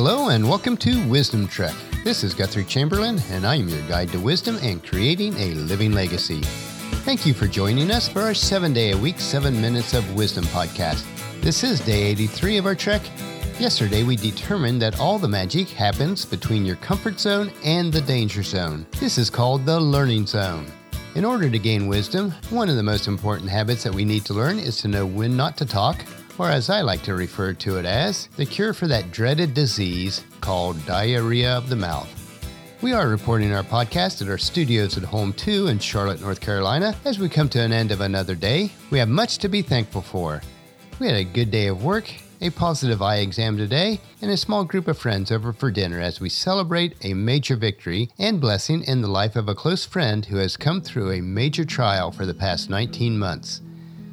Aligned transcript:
Hello 0.00 0.28
and 0.28 0.48
welcome 0.48 0.76
to 0.76 1.08
Wisdom 1.08 1.48
Trek. 1.48 1.74
This 2.04 2.22
is 2.22 2.32
Guthrie 2.32 2.62
Chamberlain, 2.62 3.18
and 3.32 3.44
I 3.44 3.56
am 3.56 3.68
your 3.68 3.82
guide 3.88 4.10
to 4.10 4.20
wisdom 4.20 4.56
and 4.62 4.80
creating 4.80 5.34
a 5.34 5.54
living 5.54 5.90
legacy. 5.90 6.40
Thank 7.02 7.26
you 7.26 7.34
for 7.34 7.48
joining 7.48 7.90
us 7.90 8.08
for 8.08 8.20
our 8.20 8.32
seven 8.32 8.72
day 8.72 8.92
a 8.92 8.96
week, 8.96 9.18
seven 9.18 9.60
minutes 9.60 9.94
of 9.94 10.14
wisdom 10.14 10.44
podcast. 10.44 11.04
This 11.40 11.64
is 11.64 11.80
day 11.80 12.04
83 12.04 12.58
of 12.58 12.66
our 12.66 12.76
trek. 12.76 13.02
Yesterday, 13.58 14.04
we 14.04 14.14
determined 14.14 14.80
that 14.82 15.00
all 15.00 15.18
the 15.18 15.26
magic 15.26 15.68
happens 15.68 16.24
between 16.24 16.64
your 16.64 16.76
comfort 16.76 17.18
zone 17.18 17.50
and 17.64 17.92
the 17.92 18.00
danger 18.02 18.44
zone. 18.44 18.86
This 19.00 19.18
is 19.18 19.28
called 19.28 19.66
the 19.66 19.80
learning 19.80 20.26
zone. 20.26 20.66
In 21.16 21.24
order 21.24 21.50
to 21.50 21.58
gain 21.58 21.88
wisdom, 21.88 22.32
one 22.50 22.68
of 22.68 22.76
the 22.76 22.84
most 22.84 23.08
important 23.08 23.50
habits 23.50 23.82
that 23.82 23.96
we 23.96 24.04
need 24.04 24.24
to 24.26 24.32
learn 24.32 24.60
is 24.60 24.76
to 24.76 24.86
know 24.86 25.04
when 25.04 25.36
not 25.36 25.56
to 25.56 25.66
talk, 25.66 26.04
or 26.38 26.48
as 26.48 26.70
I 26.70 26.82
like 26.82 27.02
to 27.02 27.14
refer 27.14 27.52
to 27.52 27.78
it 27.78 27.84
as, 27.84 28.28
the 28.36 28.46
cure 28.46 28.72
for 28.72 28.86
that 28.86 29.10
dreaded 29.10 29.54
disease 29.54 30.24
called 30.40 30.84
diarrhea 30.86 31.56
of 31.56 31.68
the 31.68 31.76
mouth. 31.76 32.14
We 32.80 32.92
are 32.92 33.08
reporting 33.08 33.52
our 33.52 33.64
podcast 33.64 34.22
at 34.22 34.28
our 34.28 34.38
studios 34.38 34.96
at 34.96 35.02
Home 35.02 35.32
2 35.32 35.66
in 35.66 35.80
Charlotte, 35.80 36.20
North 36.20 36.40
Carolina. 36.40 36.94
As 37.04 37.18
we 37.18 37.28
come 37.28 37.48
to 37.48 37.60
an 37.60 37.72
end 37.72 37.90
of 37.90 38.00
another 38.00 38.36
day, 38.36 38.70
we 38.90 38.98
have 39.00 39.08
much 39.08 39.38
to 39.38 39.48
be 39.48 39.62
thankful 39.62 40.00
for. 40.00 40.40
We 41.00 41.08
had 41.08 41.16
a 41.16 41.24
good 41.24 41.50
day 41.50 41.66
of 41.66 41.82
work, 41.82 42.08
a 42.40 42.50
positive 42.50 43.02
eye 43.02 43.16
exam 43.16 43.56
today, 43.56 44.00
and 44.22 44.30
a 44.30 44.36
small 44.36 44.62
group 44.62 44.86
of 44.86 44.96
friends 44.96 45.32
over 45.32 45.52
for 45.52 45.72
dinner 45.72 46.00
as 46.00 46.20
we 46.20 46.28
celebrate 46.28 47.04
a 47.04 47.14
major 47.14 47.56
victory 47.56 48.10
and 48.16 48.40
blessing 48.40 48.84
in 48.84 49.02
the 49.02 49.08
life 49.08 49.34
of 49.34 49.48
a 49.48 49.56
close 49.56 49.84
friend 49.84 50.26
who 50.26 50.36
has 50.36 50.56
come 50.56 50.80
through 50.80 51.10
a 51.10 51.20
major 51.20 51.64
trial 51.64 52.12
for 52.12 52.26
the 52.26 52.34
past 52.34 52.70
19 52.70 53.18
months. 53.18 53.60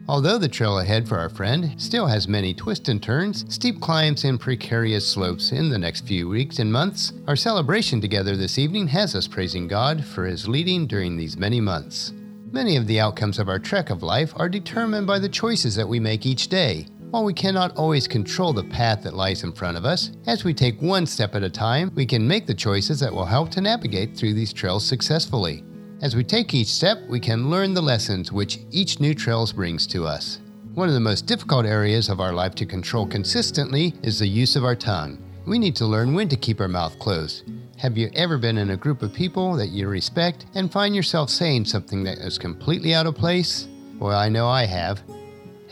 Although 0.07 0.37
the 0.37 0.47
trail 0.47 0.77
ahead 0.77 1.07
for 1.07 1.17
our 1.17 1.29
friend 1.29 1.73
still 1.81 2.05
has 2.05 2.27
many 2.27 2.53
twists 2.53 2.89
and 2.89 3.01
turns, 3.01 3.51
steep 3.51 3.81
climbs, 3.81 4.23
and 4.23 4.39
precarious 4.39 5.07
slopes 5.07 5.51
in 5.51 5.69
the 5.69 5.79
next 5.79 6.05
few 6.05 6.29
weeks 6.29 6.59
and 6.59 6.71
months, 6.71 7.11
our 7.27 7.35
celebration 7.35 7.99
together 7.99 8.37
this 8.37 8.59
evening 8.59 8.87
has 8.89 9.15
us 9.15 9.27
praising 9.27 9.67
God 9.67 10.05
for 10.05 10.25
His 10.25 10.47
leading 10.47 10.85
during 10.85 11.17
these 11.17 11.37
many 11.37 11.59
months. 11.59 12.13
Many 12.51 12.75
of 12.77 12.85
the 12.85 12.99
outcomes 12.99 13.39
of 13.39 13.49
our 13.49 13.57
trek 13.57 13.89
of 13.89 14.03
life 14.03 14.31
are 14.35 14.47
determined 14.47 15.07
by 15.07 15.17
the 15.17 15.27
choices 15.27 15.75
that 15.75 15.89
we 15.89 15.99
make 15.99 16.27
each 16.27 16.49
day. 16.49 16.85
While 17.09 17.23
we 17.23 17.33
cannot 17.33 17.75
always 17.75 18.07
control 18.07 18.53
the 18.53 18.63
path 18.63 19.01
that 19.03 19.15
lies 19.15 19.43
in 19.43 19.53
front 19.53 19.75
of 19.75 19.85
us, 19.85 20.11
as 20.27 20.43
we 20.43 20.53
take 20.53 20.79
one 20.83 21.07
step 21.07 21.33
at 21.33 21.43
a 21.43 21.49
time, 21.49 21.91
we 21.95 22.05
can 22.05 22.27
make 22.27 22.45
the 22.45 22.53
choices 22.53 22.99
that 22.99 23.11
will 23.11 23.25
help 23.25 23.49
to 23.51 23.61
navigate 23.61 24.15
through 24.15 24.35
these 24.35 24.53
trails 24.53 24.85
successfully. 24.85 25.63
As 26.01 26.13
we 26.15 26.25
take 26.25 26.53
each 26.53 26.67
step, 26.67 26.99
we 27.07 27.21
can 27.21 27.49
learn 27.49 27.73
the 27.73 27.81
lessons 27.81 28.31
which 28.31 28.59
each 28.69 28.99
new 28.99 29.15
trail 29.15 29.47
brings 29.55 29.87
to 29.87 30.05
us. 30.05 30.39
One 30.73 30.89
of 30.89 30.93
the 30.93 30.99
most 30.99 31.25
difficult 31.25 31.65
areas 31.65 32.09
of 32.09 32.19
our 32.19 32.33
life 32.33 32.53
to 32.55 32.65
control 32.65 33.07
consistently 33.07 33.93
is 34.03 34.19
the 34.19 34.27
use 34.27 34.57
of 34.57 34.65
our 34.65 34.75
tongue. 34.75 35.17
We 35.47 35.57
need 35.57 35.75
to 35.77 35.85
learn 35.85 36.13
when 36.13 36.27
to 36.29 36.35
keep 36.35 36.59
our 36.59 36.67
mouth 36.67 36.99
closed. 36.99 37.49
Have 37.77 37.97
you 37.97 38.09
ever 38.13 38.37
been 38.37 38.57
in 38.57 38.71
a 38.71 38.77
group 38.77 39.03
of 39.03 39.13
people 39.13 39.55
that 39.55 39.69
you 39.69 39.87
respect 39.87 40.47
and 40.53 40.69
find 40.69 40.93
yourself 40.93 41.29
saying 41.29 41.65
something 41.65 42.03
that 42.03 42.17
is 42.17 42.37
completely 42.37 42.93
out 42.93 43.05
of 43.05 43.15
place? 43.15 43.67
Well, 43.97 44.17
I 44.17 44.27
know 44.27 44.49
I 44.49 44.65
have. 44.65 45.01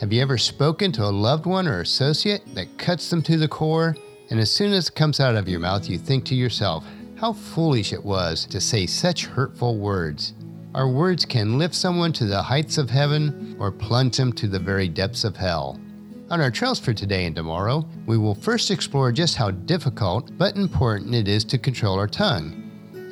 Have 0.00 0.10
you 0.10 0.22
ever 0.22 0.38
spoken 0.38 0.90
to 0.92 1.04
a 1.04 1.12
loved 1.12 1.44
one 1.44 1.68
or 1.68 1.80
associate 1.80 2.42
that 2.54 2.78
cuts 2.78 3.10
them 3.10 3.22
to 3.22 3.36
the 3.36 3.48
core? 3.48 3.94
And 4.30 4.40
as 4.40 4.50
soon 4.50 4.72
as 4.72 4.88
it 4.88 4.94
comes 4.94 5.20
out 5.20 5.36
of 5.36 5.48
your 5.50 5.60
mouth, 5.60 5.88
you 5.88 5.98
think 5.98 6.24
to 6.26 6.34
yourself, 6.34 6.84
how 7.16 7.32
foolish 7.32 7.92
it 7.92 8.04
was 8.04 8.46
to 8.46 8.60
say 8.60 8.86
such 8.86 9.26
hurtful 9.26 9.78
words. 9.78 10.34
Our 10.74 10.88
words 10.88 11.24
can 11.24 11.58
lift 11.58 11.74
someone 11.74 12.12
to 12.14 12.24
the 12.24 12.42
heights 12.42 12.78
of 12.78 12.90
heaven 12.90 13.56
or 13.60 13.70
plunge 13.70 14.16
them 14.16 14.32
to 14.34 14.48
the 14.48 14.58
very 14.58 14.88
depths 14.88 15.24
of 15.24 15.36
hell. 15.36 15.80
On 16.30 16.40
our 16.40 16.50
trails 16.50 16.80
for 16.80 16.92
today 16.92 17.26
and 17.26 17.36
tomorrow, 17.36 17.86
we 18.06 18.18
will 18.18 18.34
first 18.34 18.70
explore 18.70 19.12
just 19.12 19.36
how 19.36 19.50
difficult 19.52 20.36
but 20.36 20.56
important 20.56 21.14
it 21.14 21.28
is 21.28 21.44
to 21.44 21.58
control 21.58 21.98
our 21.98 22.08
tongue. 22.08 22.60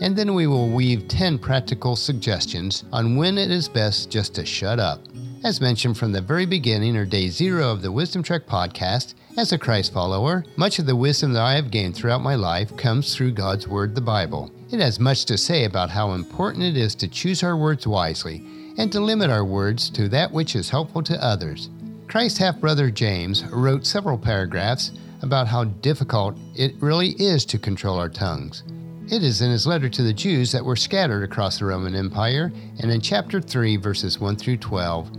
And 0.01 0.17
then 0.17 0.35
we 0.35 0.49
will 0.49 0.71
weave 0.71 1.07
10 1.07 1.39
practical 1.39 1.95
suggestions 1.95 2.85
on 2.93 3.17
when 3.17 3.39
it 3.39 3.51
is 3.53 3.69
best 3.69 4.11
just 4.11 4.35
to 4.35 4.45
shut 4.45 4.81
up. 4.81 5.01
As 5.45 5.61
mentioned 5.61 5.99
from 5.99 6.13
the 6.13 6.21
very 6.21 6.47
beginning 6.47 6.97
or 6.97 7.05
day 7.05 7.29
zero 7.29 7.73
of 7.73 7.83
the 7.83 7.91
Wisdom 7.91 8.23
Trek 8.23 8.47
podcast, 8.47 9.15
as 9.37 9.51
a 9.51 9.59
Christ 9.59 9.93
follower, 9.93 10.45
much 10.55 10.79
of 10.79 10.87
the 10.87 10.95
wisdom 10.95 11.33
that 11.33 11.43
I 11.43 11.55
have 11.55 11.73
gained 11.73 11.97
throughout 11.97 12.23
my 12.23 12.37
life 12.37 12.77
comes 12.77 13.13
through 13.13 13.33
God's 13.33 13.67
Word, 13.67 13.97
the 13.97 14.01
Bible. 14.01 14.53
It 14.71 14.79
has 14.79 15.01
much 15.01 15.25
to 15.25 15.37
say 15.37 15.65
about 15.65 15.91
how 15.91 16.13
important 16.13 16.63
it 16.63 16.77
is 16.77 16.95
to 16.95 17.09
choose 17.09 17.43
our 17.43 17.57
words 17.57 17.89
wisely 17.89 18.47
and 18.79 18.93
to 18.93 19.01
limit 19.01 19.31
our 19.31 19.45
words 19.45 19.91
to 19.91 20.09
that 20.11 20.31
which 20.31 20.55
is 20.55 20.71
helpful 20.71 21.03
to 21.03 21.25
others. 21.25 21.71
Christ's 22.07 22.39
half 22.39 22.61
brother 22.61 22.89
James 22.89 23.45
wrote 23.47 23.85
several 23.85 24.19
paragraphs 24.19 24.93
about 25.23 25.49
how 25.49 25.65
difficult 25.65 26.37
it 26.55 26.77
really 26.79 27.21
is 27.21 27.45
to 27.47 27.59
control 27.59 27.99
our 27.99 28.09
tongues. 28.09 28.63
It 29.11 29.25
is 29.25 29.43
in 29.43 29.51
his 29.51 29.67
letter 29.67 29.89
to 29.89 30.03
the 30.03 30.13
Jews 30.13 30.53
that 30.53 30.65
were 30.65 30.77
scattered 30.77 31.25
across 31.25 31.59
the 31.59 31.65
Roman 31.65 31.97
Empire, 31.97 32.53
and 32.81 32.93
in 32.93 33.01
chapter 33.01 33.41
3, 33.41 33.77
verses 33.77 34.21
1 34.21 34.37
through 34.37 34.59
12, 34.59 35.11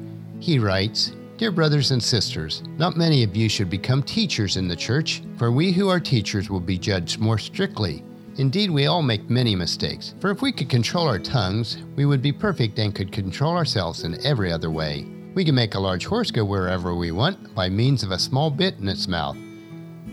he 0.44 0.60
writes, 0.60 1.14
Dear 1.38 1.52
brothers 1.52 1.92
and 1.92 2.04
sisters, 2.04 2.64
not 2.78 2.98
many 2.98 3.24
of 3.24 3.34
you 3.34 3.48
should 3.48 3.70
become 3.70 4.04
teachers 4.04 4.58
in 4.58 4.68
the 4.68 4.76
church, 4.76 5.24
for 5.38 5.54
we 5.54 5.72
who 5.72 5.88
are 5.88 6.02
teachers 6.02 6.50
will 6.50 6.60
be 6.60 6.78
judged 6.78 7.18
more 7.18 7.38
strictly. 7.38 8.04
Indeed, 8.36 8.70
we 8.70 8.88
all 8.88 9.02
make 9.02 9.30
many 9.30 9.56
mistakes, 9.56 10.16
for 10.20 10.32
if 10.32 10.42
we 10.42 10.52
could 10.52 10.68
control 10.68 11.08
our 11.08 11.18
tongues, 11.18 11.78
we 11.96 12.06
would 12.06 12.22
be 12.22 12.34
perfect 12.34 12.78
and 12.78 12.94
could 12.94 13.10
control 13.10 13.56
ourselves 13.56 14.04
in 14.04 14.24
every 14.26 14.52
other 14.52 14.70
way. 14.70 15.08
We 15.34 15.46
can 15.46 15.56
make 15.56 15.76
a 15.76 15.80
large 15.80 16.06
horse 16.06 16.30
go 16.30 16.44
wherever 16.44 16.94
we 16.94 17.12
want 17.12 17.56
by 17.56 17.70
means 17.70 18.04
of 18.04 18.12
a 18.12 18.20
small 18.20 18.52
bit 18.52 18.80
in 18.80 18.90
its 18.90 19.08
mouth. 19.08 19.38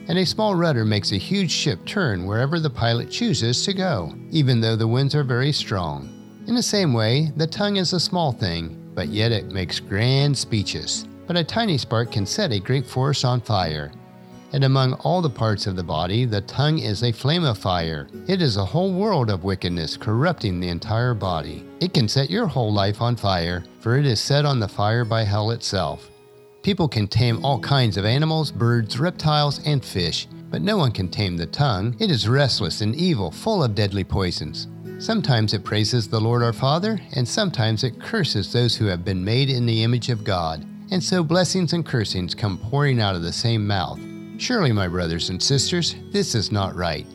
And 0.06 0.16
a 0.16 0.24
small 0.24 0.54
rudder 0.54 0.84
makes 0.84 1.10
a 1.10 1.16
huge 1.16 1.50
ship 1.50 1.84
turn 1.86 2.24
wherever 2.24 2.60
the 2.60 2.70
pilot 2.70 3.10
chooses 3.10 3.64
to 3.64 3.72
go, 3.72 4.14
even 4.30 4.60
though 4.60 4.76
the 4.76 4.86
winds 4.86 5.16
are 5.16 5.24
very 5.24 5.50
strong. 5.50 6.08
In 6.46 6.54
the 6.54 6.62
same 6.62 6.94
way, 6.94 7.32
the 7.36 7.48
tongue 7.48 7.78
is 7.78 7.92
a 7.92 8.00
small 8.00 8.30
thing, 8.30 8.79
but 8.94 9.08
yet 9.08 9.32
it 9.32 9.52
makes 9.52 9.80
grand 9.80 10.36
speeches. 10.36 11.06
But 11.26 11.36
a 11.36 11.44
tiny 11.44 11.78
spark 11.78 12.12
can 12.12 12.26
set 12.26 12.52
a 12.52 12.58
great 12.58 12.86
forest 12.86 13.24
on 13.24 13.40
fire. 13.40 13.92
And 14.52 14.64
among 14.64 14.94
all 14.94 15.22
the 15.22 15.30
parts 15.30 15.66
of 15.66 15.76
the 15.76 15.84
body, 15.84 16.24
the 16.24 16.40
tongue 16.40 16.80
is 16.80 17.04
a 17.04 17.12
flame 17.12 17.44
of 17.44 17.56
fire. 17.56 18.08
It 18.26 18.42
is 18.42 18.56
a 18.56 18.64
whole 18.64 18.92
world 18.92 19.30
of 19.30 19.44
wickedness 19.44 19.96
corrupting 19.96 20.58
the 20.58 20.68
entire 20.68 21.14
body. 21.14 21.64
It 21.80 21.94
can 21.94 22.08
set 22.08 22.30
your 22.30 22.46
whole 22.46 22.72
life 22.72 23.00
on 23.00 23.14
fire, 23.14 23.62
for 23.78 23.96
it 23.96 24.06
is 24.06 24.20
set 24.20 24.44
on 24.44 24.58
the 24.58 24.66
fire 24.66 25.04
by 25.04 25.22
hell 25.22 25.52
itself. 25.52 26.10
People 26.62 26.88
can 26.88 27.06
tame 27.06 27.44
all 27.44 27.60
kinds 27.60 27.96
of 27.96 28.04
animals, 28.04 28.50
birds, 28.50 28.98
reptiles, 28.98 29.64
and 29.64 29.84
fish, 29.84 30.26
but 30.50 30.62
no 30.62 30.76
one 30.76 30.90
can 30.92 31.08
tame 31.08 31.36
the 31.36 31.46
tongue. 31.46 31.96
It 32.00 32.10
is 32.10 32.28
restless 32.28 32.80
and 32.80 32.94
evil, 32.96 33.30
full 33.30 33.62
of 33.62 33.74
deadly 33.74 34.04
poisons. 34.04 34.66
Sometimes 35.00 35.54
it 35.54 35.64
praises 35.64 36.06
the 36.06 36.20
Lord 36.20 36.42
our 36.42 36.52
Father, 36.52 37.00
and 37.14 37.26
sometimes 37.26 37.84
it 37.84 37.98
curses 37.98 38.52
those 38.52 38.76
who 38.76 38.84
have 38.84 39.02
been 39.02 39.24
made 39.24 39.48
in 39.48 39.64
the 39.64 39.82
image 39.82 40.10
of 40.10 40.24
God. 40.24 40.62
And 40.90 41.02
so 41.02 41.24
blessings 41.24 41.72
and 41.72 41.86
cursings 41.86 42.34
come 42.34 42.58
pouring 42.58 43.00
out 43.00 43.16
of 43.16 43.22
the 43.22 43.32
same 43.32 43.66
mouth. 43.66 43.98
Surely, 44.36 44.72
my 44.72 44.88
brothers 44.88 45.30
and 45.30 45.42
sisters, 45.42 45.96
this 46.12 46.34
is 46.34 46.52
not 46.52 46.76
right. 46.76 47.06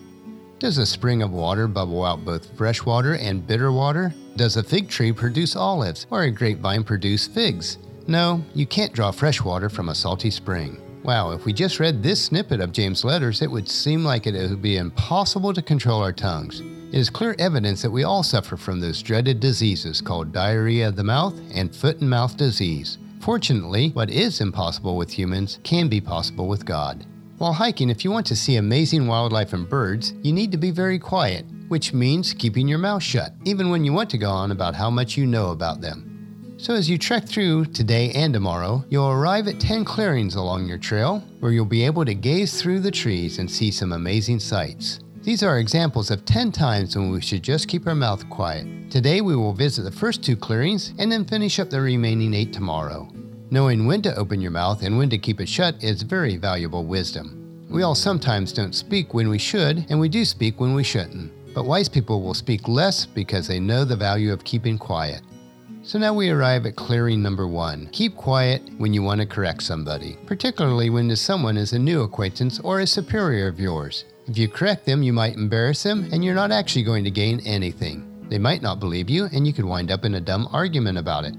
Does 0.58 0.80
a 0.80 0.86
spring 0.86 1.22
of 1.22 1.30
water 1.30 1.68
bubble 1.68 2.04
out 2.04 2.26
both 2.26 2.58
fresh 2.58 2.84
water 2.84 3.18
and 3.18 3.46
bitter 3.46 3.72
water? 3.72 4.12
Does 4.36 4.58
a 4.58 4.64
fig 4.64 4.90
tree 4.90 5.12
produce 5.12 5.56
olives, 5.56 6.08
or 6.10 6.24
a 6.24 6.32
grapevine 6.32 6.84
produce 6.84 7.28
figs? 7.28 7.78
No, 8.08 8.44
you 8.56 8.66
can't 8.66 8.94
draw 8.94 9.12
fresh 9.12 9.44
water 9.44 9.70
from 9.70 9.90
a 9.90 9.96
salty 9.96 10.32
spring. 10.32 10.82
Wow, 11.04 11.34
if 11.34 11.46
we 11.46 11.54
just 11.54 11.80
read 11.80 12.02
this 12.02 12.26
snippet 12.26 12.62
of 12.62 12.72
James' 12.72 13.06
letters, 13.06 13.44
it 13.44 13.52
would 13.52 13.70
seem 13.70 14.04
like 14.04 14.26
it 14.26 14.34
would 14.34 14.64
be 14.64 14.78
impossible 14.78 15.54
to 15.54 15.62
control 15.62 16.02
our 16.02 16.12
tongues. 16.12 16.64
It 16.96 17.00
is 17.00 17.10
clear 17.10 17.36
evidence 17.40 17.82
that 17.82 17.92
we 17.92 18.06
all 18.06 18.24
suffer 18.24 18.56
from 18.56 18.80
those 18.80 19.04
dreaded 19.04 19.42
diseases 19.42 20.00
called 20.00 20.32
diarrhea 20.32 20.88
of 20.88 20.96
the 20.96 21.04
mouth 21.04 21.38
and 21.54 21.76
foot 21.76 22.00
and 22.00 22.10
mouth 22.10 22.38
disease. 22.38 23.00
Fortunately, 23.20 23.90
what 23.90 24.10
is 24.10 24.40
impossible 24.40 24.96
with 24.96 25.12
humans 25.12 25.60
can 25.64 25.90
be 25.90 26.00
possible 26.00 26.48
with 26.48 26.66
God. 26.66 27.06
While 27.38 27.52
hiking, 27.52 27.90
if 27.90 28.06
you 28.06 28.12
want 28.12 28.26
to 28.28 28.36
see 28.38 28.56
amazing 28.56 29.08
wildlife 29.08 29.52
and 29.52 29.68
birds, 29.68 30.14
you 30.22 30.32
need 30.32 30.54
to 30.54 30.58
be 30.58 30.72
very 30.72 30.98
quiet, 30.98 31.46
which 31.68 31.92
means 31.92 32.34
keeping 32.34 32.66
your 32.66 32.78
mouth 32.78 33.04
shut, 33.04 33.34
even 33.44 33.70
when 33.70 33.84
you 33.84 33.92
want 33.92 34.10
to 34.12 34.18
go 34.18 34.30
on 34.30 34.52
about 34.52 34.74
how 34.74 34.90
much 34.90 35.18
you 35.18 35.28
know 35.28 35.52
about 35.52 35.82
them. 35.82 36.56
So, 36.56 36.76
as 36.76 36.90
you 36.90 36.98
trek 36.98 37.28
through 37.28 37.66
today 37.66 38.12
and 38.12 38.34
tomorrow, 38.34 38.86
you'll 38.88 39.12
arrive 39.12 39.50
at 39.50 39.60
10 39.60 39.84
clearings 39.84 40.36
along 40.36 40.70
your 40.70 40.78
trail 40.78 41.22
where 41.42 41.52
you'll 41.52 41.66
be 41.66 41.84
able 41.84 42.06
to 42.06 42.14
gaze 42.14 42.62
through 42.62 42.80
the 42.80 42.90
trees 42.90 43.38
and 43.38 43.52
see 43.52 43.70
some 43.70 43.92
amazing 43.92 44.40
sights. 44.40 45.02
These 45.26 45.42
are 45.42 45.58
examples 45.58 46.12
of 46.12 46.24
10 46.24 46.52
times 46.52 46.96
when 46.96 47.10
we 47.10 47.20
should 47.20 47.42
just 47.42 47.68
keep 47.68 47.88
our 47.88 47.96
mouth 47.96 48.30
quiet. 48.30 48.92
Today 48.92 49.22
we 49.22 49.36
will 49.36 49.54
visit 49.54 49.82
the 49.82 49.92
first 49.92 50.24
two 50.24 50.36
clearings 50.36 50.94
and 51.00 51.12
then 51.12 51.26
finish 51.26 51.58
up 51.58 51.72
the 51.72 51.82
remaining 51.82 52.32
8 52.32 52.54
tomorrow. 52.54 53.10
Knowing 53.50 53.88
when 53.88 54.04
to 54.04 54.16
open 54.18 54.40
your 54.40 54.52
mouth 54.52 54.84
and 54.84 55.00
when 55.00 55.10
to 55.10 55.18
keep 55.18 55.42
it 55.42 55.50
shut 55.50 55.84
is 55.84 56.04
very 56.04 56.38
valuable 56.38 56.86
wisdom. 56.86 57.66
We 57.72 57.82
all 57.82 57.96
sometimes 57.96 58.54
don't 58.54 58.76
speak 58.76 59.16
when 59.16 59.28
we 59.28 59.40
should, 59.40 59.88
and 59.90 60.00
we 60.00 60.10
do 60.10 60.26
speak 60.26 60.60
when 60.60 60.76
we 60.76 60.84
shouldn't. 60.84 61.32
But 61.56 61.66
wise 61.66 61.90
people 61.90 62.22
will 62.22 62.36
speak 62.36 62.68
less 62.68 63.08
because 63.08 63.48
they 63.48 63.60
know 63.60 63.84
the 63.84 63.96
value 63.96 64.32
of 64.32 64.44
keeping 64.44 64.78
quiet. 64.78 65.24
So 65.86 66.00
now 66.00 66.16
we 66.16 66.32
arrive 66.32 66.66
at 66.66 66.76
clearing 66.76 67.22
number 67.22 67.48
one. 67.48 67.90
Keep 67.92 68.16
quiet 68.16 68.64
when 68.80 68.92
you 68.92 69.04
want 69.04 69.22
to 69.22 69.28
correct 69.28 69.62
somebody, 69.62 70.18
particularly 70.26 70.90
when 70.90 71.08
this 71.08 71.22
someone 71.22 71.58
is 71.58 71.74
a 71.74 71.80
new 71.80 72.02
acquaintance 72.02 72.60
or 72.60 72.80
a 72.80 72.88
superior 72.88 73.48
of 73.48 73.60
yours. 73.60 74.04
If 74.26 74.36
you 74.36 74.48
correct 74.48 74.88
them, 74.88 75.04
you 75.04 75.14
might 75.14 75.36
embarrass 75.36 75.84
them, 75.84 76.10
and 76.12 76.26
you're 76.26 76.34
not 76.34 76.52
actually 76.52 76.82
going 76.82 77.04
to 77.04 77.12
gain 77.12 77.40
anything. 77.42 78.26
They 78.30 78.40
might 78.40 78.64
not 78.64 78.80
believe 78.80 79.12
you, 79.12 79.26
and 79.32 79.46
you 79.46 79.54
could 79.54 79.64
wind 79.64 79.92
up 79.92 80.06
in 80.06 80.16
a 80.16 80.20
dumb 80.20 80.50
argument 80.52 80.98
about 80.98 81.24
it. 81.24 81.36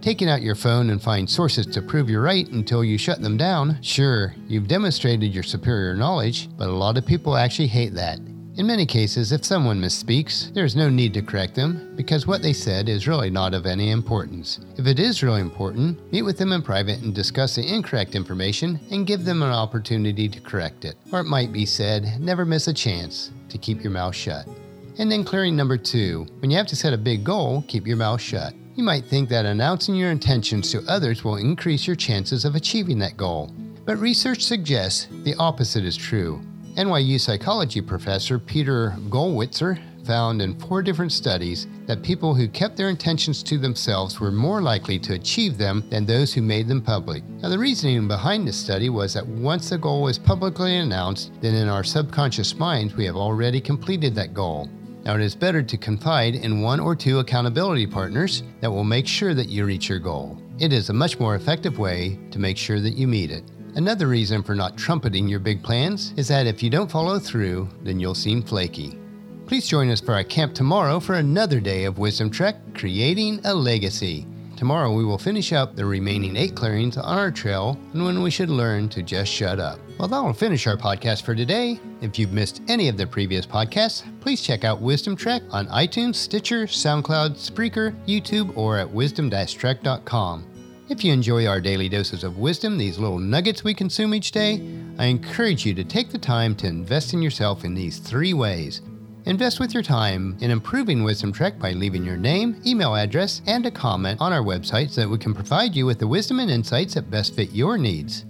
Taking 0.00 0.30
out 0.30 0.40
your 0.40 0.54
phone 0.54 0.88
and 0.88 1.02
find 1.02 1.28
sources 1.28 1.66
to 1.66 1.82
prove 1.82 2.08
you're 2.08 2.22
right 2.22 2.48
until 2.48 2.82
you 2.82 2.96
shut 2.96 3.20
them 3.20 3.36
down, 3.36 3.82
sure, 3.82 4.34
you've 4.48 4.66
demonstrated 4.66 5.34
your 5.34 5.42
superior 5.42 5.94
knowledge, 5.94 6.48
but 6.56 6.70
a 6.70 6.72
lot 6.72 6.96
of 6.96 7.04
people 7.04 7.36
actually 7.36 7.68
hate 7.68 7.92
that. 7.92 8.18
In 8.56 8.66
many 8.66 8.84
cases, 8.84 9.30
if 9.30 9.44
someone 9.44 9.80
misspeaks, 9.80 10.52
there 10.52 10.64
is 10.64 10.74
no 10.74 10.88
need 10.88 11.14
to 11.14 11.22
correct 11.22 11.54
them 11.54 11.92
because 11.94 12.26
what 12.26 12.42
they 12.42 12.52
said 12.52 12.88
is 12.88 13.06
really 13.06 13.30
not 13.30 13.54
of 13.54 13.64
any 13.64 13.90
importance. 13.90 14.58
If 14.76 14.88
it 14.88 14.98
is 14.98 15.22
really 15.22 15.40
important, 15.40 16.12
meet 16.12 16.22
with 16.22 16.36
them 16.36 16.52
in 16.52 16.60
private 16.60 17.00
and 17.00 17.14
discuss 17.14 17.54
the 17.54 17.62
incorrect 17.62 18.16
information 18.16 18.80
and 18.90 19.06
give 19.06 19.24
them 19.24 19.42
an 19.42 19.52
opportunity 19.52 20.28
to 20.28 20.40
correct 20.40 20.84
it. 20.84 20.96
Or 21.12 21.20
it 21.20 21.24
might 21.24 21.52
be 21.52 21.64
said, 21.64 22.20
never 22.20 22.44
miss 22.44 22.66
a 22.66 22.74
chance 22.74 23.30
to 23.50 23.56
keep 23.56 23.82
your 23.82 23.92
mouth 23.92 24.16
shut. 24.16 24.46
And 24.98 25.10
then 25.10 25.24
clearing 25.24 25.54
number 25.54 25.78
two, 25.78 26.26
when 26.40 26.50
you 26.50 26.56
have 26.56 26.66
to 26.66 26.76
set 26.76 26.92
a 26.92 26.98
big 26.98 27.22
goal, 27.22 27.64
keep 27.68 27.86
your 27.86 27.96
mouth 27.96 28.20
shut. 28.20 28.52
You 28.74 28.82
might 28.82 29.04
think 29.04 29.28
that 29.28 29.46
announcing 29.46 29.94
your 29.94 30.10
intentions 30.10 30.72
to 30.72 30.82
others 30.88 31.22
will 31.22 31.36
increase 31.36 31.86
your 31.86 31.96
chances 31.96 32.44
of 32.44 32.56
achieving 32.56 32.98
that 32.98 33.16
goal. 33.16 33.52
But 33.86 33.98
research 33.98 34.42
suggests 34.42 35.06
the 35.22 35.36
opposite 35.36 35.84
is 35.84 35.96
true. 35.96 36.42
NYU 36.76 37.20
psychology 37.20 37.80
professor 37.80 38.38
Peter 38.38 38.94
Gollwitzer 39.08 39.80
found 40.06 40.40
in 40.40 40.58
four 40.58 40.82
different 40.82 41.10
studies 41.10 41.66
that 41.86 42.02
people 42.02 42.32
who 42.32 42.46
kept 42.46 42.76
their 42.76 42.88
intentions 42.88 43.42
to 43.42 43.58
themselves 43.58 44.20
were 44.20 44.30
more 44.30 44.62
likely 44.62 44.96
to 45.00 45.14
achieve 45.14 45.58
them 45.58 45.84
than 45.90 46.06
those 46.06 46.32
who 46.32 46.42
made 46.42 46.68
them 46.68 46.80
public. 46.80 47.24
Now, 47.24 47.48
the 47.48 47.58
reasoning 47.58 48.06
behind 48.06 48.46
this 48.46 48.56
study 48.56 48.88
was 48.88 49.12
that 49.14 49.26
once 49.26 49.68
the 49.68 49.78
goal 49.78 50.06
is 50.06 50.16
publicly 50.16 50.76
announced, 50.76 51.32
then 51.40 51.56
in 51.56 51.68
our 51.68 51.82
subconscious 51.82 52.54
minds 52.54 52.94
we 52.94 53.04
have 53.04 53.16
already 53.16 53.60
completed 53.60 54.14
that 54.14 54.32
goal. 54.32 54.68
Now, 55.02 55.16
it 55.16 55.22
is 55.22 55.34
better 55.34 55.64
to 55.64 55.76
confide 55.76 56.36
in 56.36 56.62
one 56.62 56.78
or 56.78 56.94
two 56.94 57.18
accountability 57.18 57.86
partners 57.86 58.44
that 58.60 58.70
will 58.70 58.84
make 58.84 59.08
sure 59.08 59.34
that 59.34 59.48
you 59.48 59.64
reach 59.64 59.88
your 59.88 59.98
goal. 59.98 60.40
It 60.60 60.72
is 60.72 60.88
a 60.88 60.94
much 60.94 61.18
more 61.18 61.34
effective 61.34 61.78
way 61.78 62.16
to 62.30 62.38
make 62.38 62.56
sure 62.56 62.80
that 62.80 62.94
you 62.94 63.08
meet 63.08 63.32
it. 63.32 63.42
Another 63.76 64.08
reason 64.08 64.42
for 64.42 64.54
not 64.54 64.76
trumpeting 64.76 65.28
your 65.28 65.40
big 65.40 65.62
plans 65.62 66.12
is 66.16 66.28
that 66.28 66.46
if 66.46 66.62
you 66.62 66.70
don't 66.70 66.90
follow 66.90 67.18
through, 67.18 67.68
then 67.82 68.00
you'll 68.00 68.14
seem 68.14 68.42
flaky. 68.42 68.98
Please 69.46 69.66
join 69.66 69.90
us 69.90 70.00
for 70.00 70.14
our 70.14 70.24
camp 70.24 70.54
tomorrow 70.54 71.00
for 71.00 71.14
another 71.14 71.60
day 71.60 71.84
of 71.84 71.98
Wisdom 71.98 72.30
Trek 72.30 72.56
Creating 72.74 73.40
a 73.44 73.54
Legacy. 73.54 74.26
Tomorrow 74.56 74.92
we 74.92 75.04
will 75.04 75.18
finish 75.18 75.52
up 75.52 75.74
the 75.74 75.86
remaining 75.86 76.36
eight 76.36 76.54
clearings 76.54 76.98
on 76.98 77.18
our 77.18 77.30
trail 77.30 77.78
and 77.94 78.04
when 78.04 78.22
we 78.22 78.30
should 78.30 78.50
learn 78.50 78.88
to 78.90 79.02
just 79.02 79.32
shut 79.32 79.58
up. 79.58 79.80
Well, 79.98 80.08
that 80.08 80.22
will 80.22 80.34
finish 80.34 80.66
our 80.66 80.76
podcast 80.76 81.22
for 81.22 81.34
today. 81.34 81.80
If 82.02 82.18
you've 82.18 82.32
missed 82.32 82.60
any 82.68 82.88
of 82.88 82.96
the 82.96 83.06
previous 83.06 83.46
podcasts, 83.46 84.02
please 84.20 84.42
check 84.42 84.64
out 84.64 84.80
Wisdom 84.80 85.16
Trek 85.16 85.42
on 85.50 85.66
iTunes, 85.68 86.16
Stitcher, 86.16 86.64
SoundCloud, 86.66 87.36
Spreaker, 87.36 87.94
YouTube, 88.06 88.56
or 88.56 88.76
at 88.76 88.90
wisdom-trek.com. 88.90 90.49
If 90.90 91.02
you 91.02 91.12
enjoy 91.12 91.46
our 91.46 91.60
daily 91.60 91.88
doses 91.88 92.24
of 92.24 92.36
wisdom, 92.36 92.76
these 92.76 92.98
little 92.98 93.18
nuggets 93.18 93.64
we 93.64 93.72
consume 93.72 94.14
each 94.14 94.32
day, 94.32 94.60
I 94.98 95.06
encourage 95.06 95.64
you 95.64 95.72
to 95.74 95.84
take 95.84 96.10
the 96.10 96.18
time 96.18 96.54
to 96.56 96.66
invest 96.66 97.14
in 97.14 97.22
yourself 97.22 97.64
in 97.64 97.74
these 97.74 97.98
three 97.98 98.34
ways 98.34 98.82
Invest 99.26 99.60
with 99.60 99.74
your 99.74 99.82
time 99.82 100.36
in 100.40 100.50
improving 100.50 101.04
Wisdom 101.04 101.30
Trek 101.30 101.58
by 101.58 101.72
leaving 101.72 102.04
your 102.04 102.16
name, 102.16 102.60
email 102.66 102.96
address, 102.96 103.42
and 103.46 103.66
a 103.66 103.70
comment 103.70 104.18
on 104.20 104.32
our 104.32 104.42
website 104.42 104.90
so 104.90 105.02
that 105.02 105.08
we 105.08 105.18
can 105.18 105.34
provide 105.34 105.76
you 105.76 105.84
with 105.84 105.98
the 105.98 106.06
wisdom 106.06 106.40
and 106.40 106.50
insights 106.50 106.94
that 106.94 107.10
best 107.10 107.36
fit 107.36 107.52
your 107.52 107.76
needs. 107.76 108.24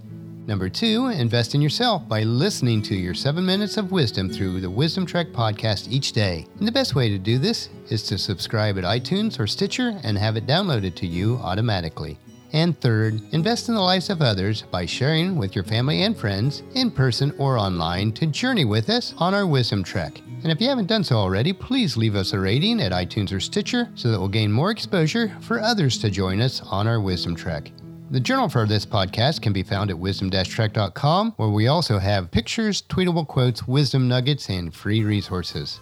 Number 0.47 0.67
two, 0.67 1.07
invest 1.07 1.55
in 1.55 1.61
yourself 1.61 2.05
by 2.09 2.23
listening 2.23 2.81
to 2.83 2.95
your 2.95 3.13
seven 3.13 3.45
minutes 3.45 3.77
of 3.77 3.93
wisdom 3.93 4.29
through 4.29 4.59
the 4.59 4.69
Wisdom 4.69 5.05
Trek 5.05 5.27
podcast 5.27 5.89
each 5.89 6.11
day. 6.11 6.45
And 6.59 6.67
the 6.67 6.73
best 6.73 6.93
way 6.93 7.07
to 7.07 7.17
do 7.17 7.37
this 7.37 7.69
is 7.89 8.03
to 8.03 8.17
subscribe 8.17 8.77
at 8.77 8.83
iTunes 8.83 9.39
or 9.39 9.47
Stitcher 9.47 9.97
and 10.03 10.17
have 10.17 10.35
it 10.35 10.45
downloaded 10.45 10.95
to 10.95 11.07
you 11.07 11.37
automatically. 11.37 12.19
And 12.53 12.79
third, 12.81 13.21
invest 13.31 13.69
in 13.69 13.75
the 13.75 13.81
lives 13.81 14.09
of 14.09 14.21
others 14.21 14.63
by 14.63 14.85
sharing 14.85 15.37
with 15.37 15.55
your 15.55 15.63
family 15.63 16.03
and 16.03 16.17
friends, 16.17 16.63
in 16.73 16.91
person 16.91 17.33
or 17.37 17.57
online, 17.57 18.11
to 18.13 18.25
journey 18.25 18.65
with 18.65 18.89
us 18.89 19.13
on 19.17 19.33
our 19.33 19.47
Wisdom 19.47 19.83
Trek. 19.83 20.19
And 20.43 20.51
if 20.51 20.59
you 20.59 20.67
haven't 20.67 20.87
done 20.87 21.03
so 21.03 21.15
already, 21.15 21.53
please 21.53 21.95
leave 21.95 22.15
us 22.15 22.33
a 22.33 22.39
rating 22.39 22.81
at 22.81 22.91
iTunes 22.91 23.31
or 23.31 23.39
Stitcher 23.39 23.89
so 23.95 24.11
that 24.11 24.19
we'll 24.19 24.27
gain 24.27 24.51
more 24.51 24.71
exposure 24.71 25.35
for 25.41 25.61
others 25.61 25.97
to 25.99 26.09
join 26.09 26.41
us 26.41 26.61
on 26.65 26.87
our 26.87 26.99
Wisdom 26.99 27.35
Trek. 27.35 27.71
The 28.09 28.19
journal 28.19 28.49
for 28.49 28.65
this 28.65 28.85
podcast 28.85 29.41
can 29.41 29.53
be 29.53 29.63
found 29.63 29.89
at 29.89 29.97
wisdom-trek.com, 29.97 31.33
where 31.37 31.49
we 31.49 31.67
also 31.67 31.97
have 31.99 32.31
pictures, 32.31 32.81
tweetable 32.81 33.27
quotes, 33.27 33.65
wisdom 33.65 34.09
nuggets, 34.09 34.49
and 34.49 34.73
free 34.73 35.05
resources. 35.05 35.79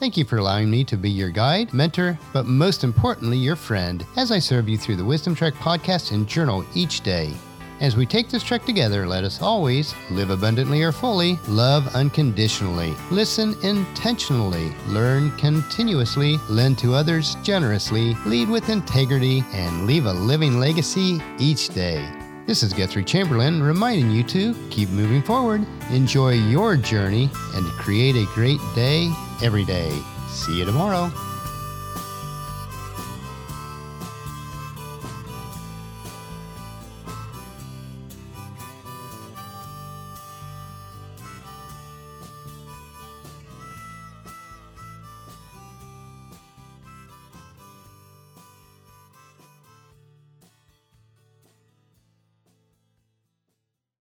Thank 0.00 0.16
you 0.16 0.24
for 0.24 0.38
allowing 0.38 0.70
me 0.70 0.84
to 0.84 0.96
be 0.96 1.10
your 1.10 1.30
guide, 1.30 1.72
mentor, 1.72 2.18
but 2.32 2.46
most 2.46 2.84
importantly, 2.84 3.38
your 3.38 3.56
friend, 3.56 4.04
as 4.16 4.32
I 4.32 4.38
serve 4.38 4.68
you 4.68 4.76
through 4.76 4.96
the 4.96 5.04
Wisdom 5.04 5.34
Trek 5.34 5.54
podcast 5.54 6.10
and 6.12 6.28
journal 6.28 6.64
each 6.74 7.00
day. 7.00 7.32
As 7.80 7.96
we 7.96 8.04
take 8.04 8.28
this 8.28 8.42
trek 8.42 8.64
together, 8.64 9.06
let 9.06 9.24
us 9.24 9.40
always 9.40 9.94
live 10.10 10.30
abundantly 10.30 10.82
or 10.82 10.92
fully, 10.92 11.38
love 11.48 11.94
unconditionally, 11.94 12.94
listen 13.10 13.56
intentionally, 13.62 14.72
learn 14.88 15.30
continuously, 15.38 16.38
lend 16.48 16.76
to 16.78 16.94
others 16.94 17.36
generously, 17.42 18.14
lead 18.26 18.48
with 18.48 18.68
integrity, 18.68 19.44
and 19.52 19.86
leave 19.86 20.06
a 20.06 20.12
living 20.12 20.58
legacy 20.58 21.20
each 21.38 21.68
day. 21.68 22.08
This 22.46 22.62
is 22.62 22.72
Guthrie 22.72 23.04
Chamberlain 23.04 23.62
reminding 23.62 24.10
you 24.10 24.22
to 24.24 24.54
keep 24.70 24.88
moving 24.90 25.22
forward, 25.22 25.66
enjoy 25.90 26.34
your 26.34 26.76
journey, 26.76 27.30
and 27.54 27.66
create 27.72 28.16
a 28.16 28.26
great 28.34 28.60
day 28.74 29.10
every 29.42 29.64
day. 29.64 30.02
See 30.28 30.58
you 30.58 30.64
tomorrow. 30.64 31.10